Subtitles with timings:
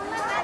[0.00, 0.39] 엄마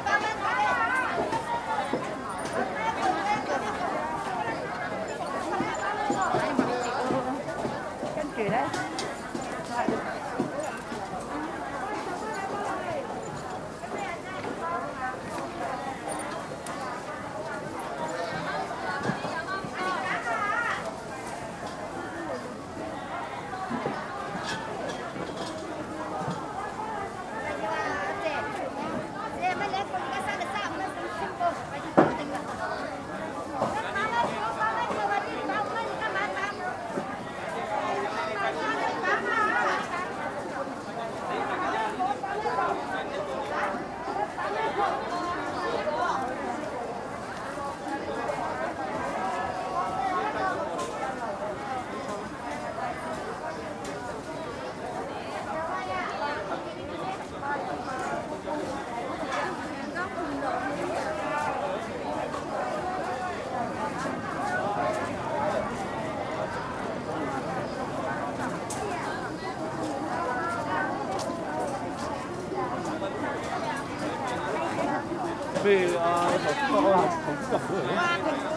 [75.67, 76.31] 被啊，
[76.71, 78.56] 投资个啊，投资个好。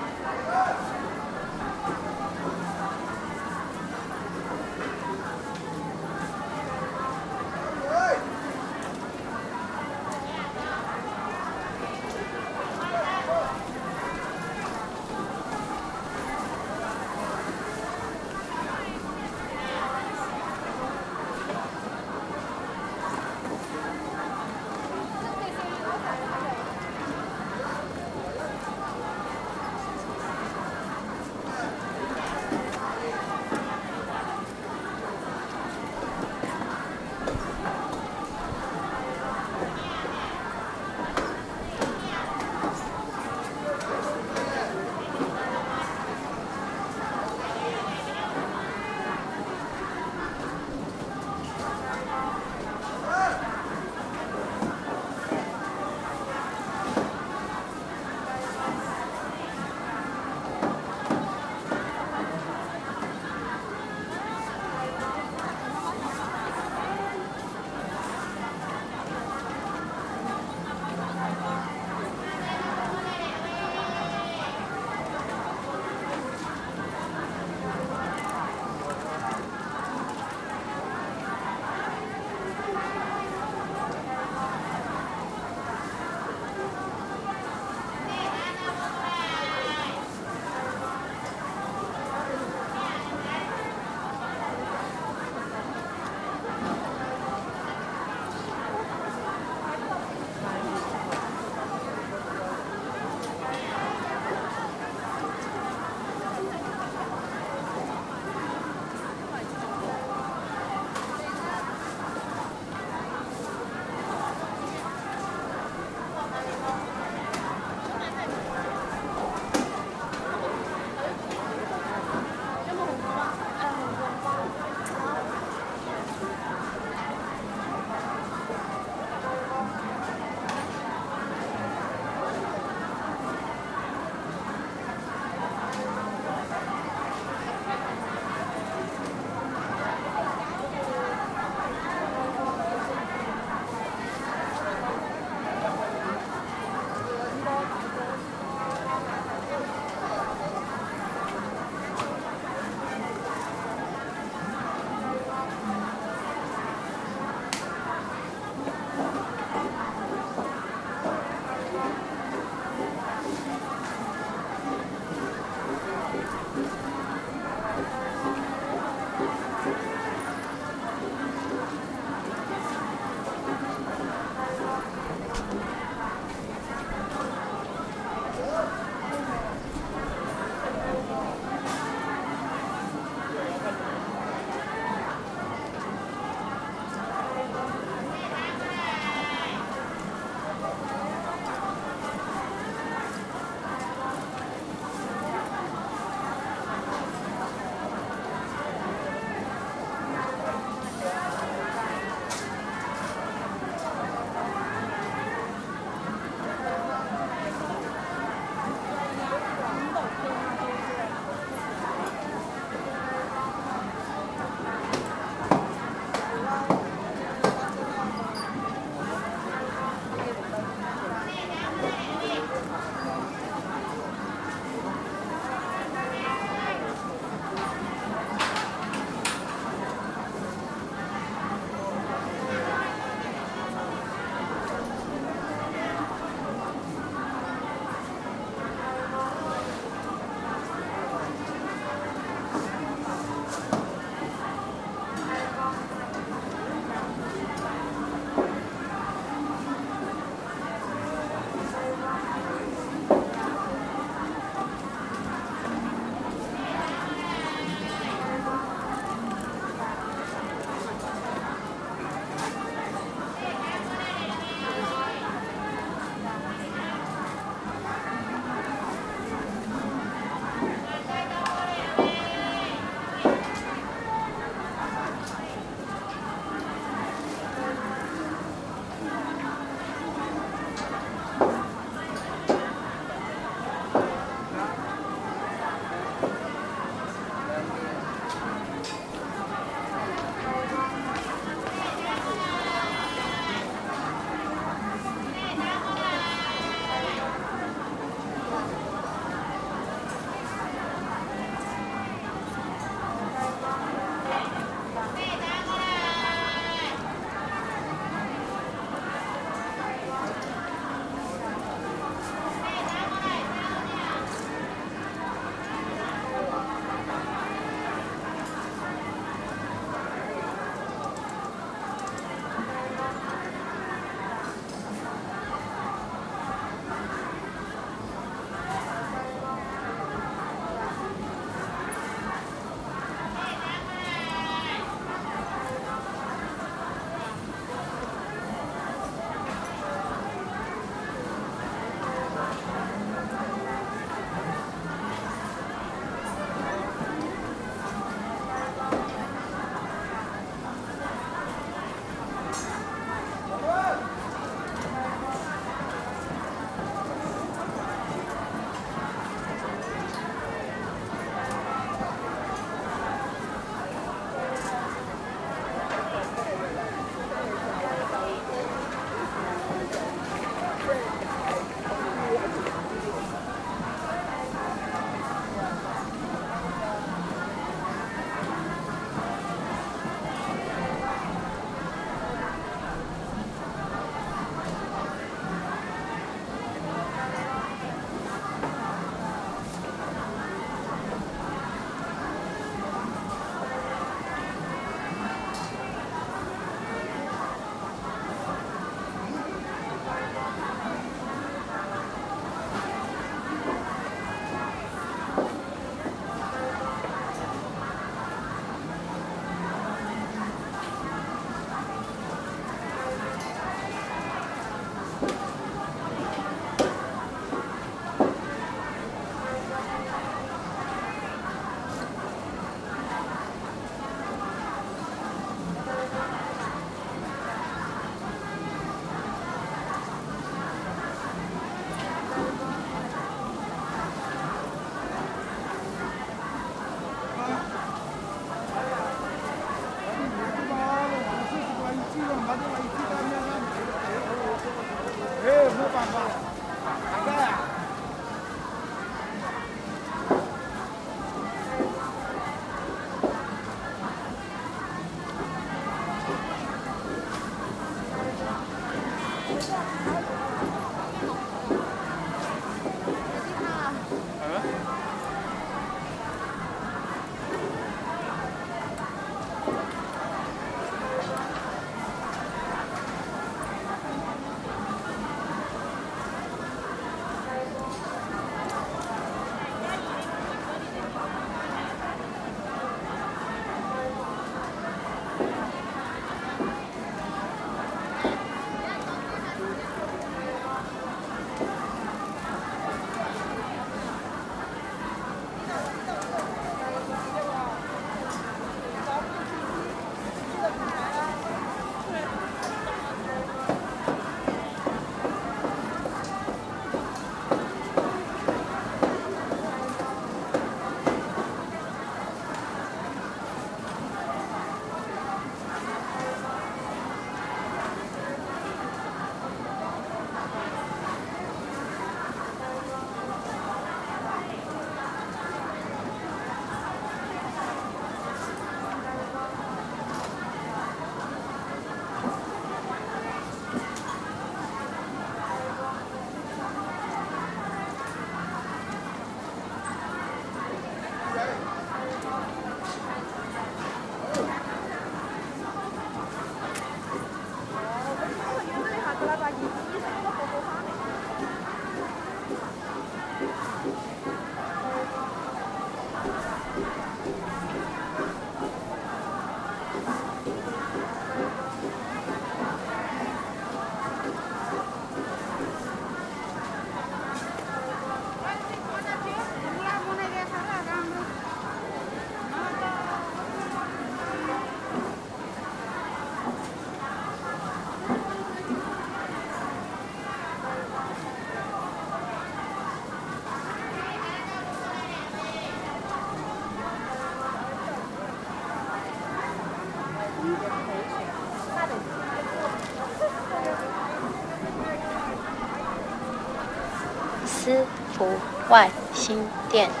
[598.71, 599.37] 外星
[599.69, 600.00] 电台。